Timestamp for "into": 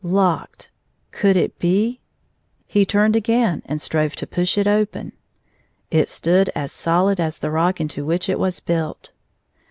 7.79-8.03